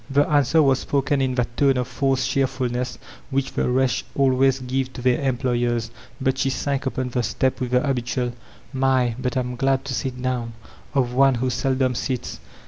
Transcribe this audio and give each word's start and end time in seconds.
The 0.09 0.27
answer 0.27 0.63
was 0.63 0.79
spoken 0.79 1.21
in 1.21 1.35
that 1.35 1.55
tone 1.55 1.77
of 1.77 1.87
forced 1.87 2.27
cheer« 2.27 2.47
fulness 2.47 2.97
which 3.29 3.53
the 3.53 3.69
wretched 3.69 4.07
always 4.15 4.57
give 4.57 4.91
to 4.93 5.01
their 5.03 5.21
employ 5.21 5.63
ers; 5.67 5.91
but 6.19 6.39
she 6.39 6.49
sank 6.49 6.87
upon 6.87 7.09
the 7.09 7.21
step 7.21 7.61
with 7.61 7.69
the 7.69 7.81
habitual 7.85 8.33
"My, 8.73 9.13
but 9.19 9.37
I'm 9.37 9.55
i^d 9.55 9.83
to 9.83 9.93
sit 9.93 10.19
down," 10.19 10.53
of 10.95 11.13
one 11.13 11.35
who 11.35 11.51
seldom 11.51 11.93
sits. 11.93 12.39